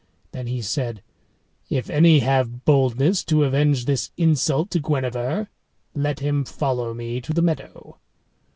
Then 0.31 0.47
he 0.47 0.63
said, 0.63 1.03
"If 1.69 1.87
any 1.87 2.21
have 2.21 2.65
boldness 2.65 3.23
to 3.25 3.43
avenge 3.43 3.85
this 3.85 4.09
insult 4.17 4.71
to 4.71 4.79
Guenever, 4.79 5.47
let 5.93 6.21
him 6.21 6.43
follow 6.43 6.95
me 6.95 7.21
to 7.21 7.31
the 7.35 7.41
meadow." 7.43 7.99